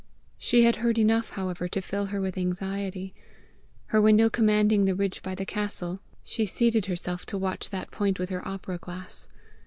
[0.39, 3.13] She had heard enough, however, to fill her with anxiety.
[3.93, 8.17] Her window commanding the ridge by the castle, she seated herself to watch that point
[8.17, 9.29] with her opera glass.